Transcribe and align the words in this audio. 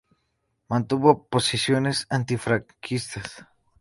Mantuvo 0.67 1.27
posiciones 1.29 2.07
antifranquistas. 2.09 3.45